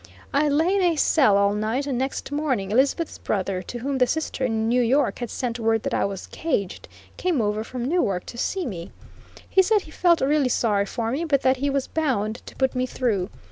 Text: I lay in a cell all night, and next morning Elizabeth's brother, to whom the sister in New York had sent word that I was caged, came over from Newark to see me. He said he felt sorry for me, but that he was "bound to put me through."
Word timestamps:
I 0.33 0.49
lay 0.49 0.77
in 0.77 0.81
a 0.81 0.95
cell 0.95 1.37
all 1.37 1.53
night, 1.53 1.85
and 1.85 1.95
next 1.95 2.31
morning 2.31 2.71
Elizabeth's 2.71 3.19
brother, 3.19 3.61
to 3.61 3.77
whom 3.77 3.99
the 3.99 4.07
sister 4.07 4.43
in 4.45 4.67
New 4.67 4.81
York 4.81 5.19
had 5.19 5.29
sent 5.29 5.59
word 5.59 5.83
that 5.83 5.93
I 5.93 6.05
was 6.05 6.25
caged, 6.25 6.87
came 7.17 7.39
over 7.39 7.63
from 7.63 7.85
Newark 7.85 8.25
to 8.25 8.37
see 8.39 8.65
me. 8.65 8.91
He 9.47 9.61
said 9.61 9.81
he 9.81 9.91
felt 9.91 10.23
sorry 10.49 10.85
for 10.87 11.11
me, 11.11 11.23
but 11.25 11.43
that 11.43 11.57
he 11.57 11.69
was 11.69 11.85
"bound 11.85 12.41
to 12.47 12.55
put 12.55 12.73
me 12.73 12.87
through." 12.87 13.29